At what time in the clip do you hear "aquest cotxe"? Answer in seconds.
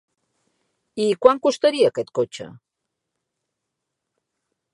1.93-2.49